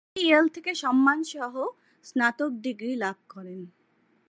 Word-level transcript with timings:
তিনি 0.05 0.21
ইয়েল 0.27 0.45
থেকে 0.47 0.71
সম্মানসহ 0.75 1.53
স্নাতক 2.05 2.51
ডিগ্রি 2.61 2.93
লাভ 2.95 3.17
করেন। 3.29 3.61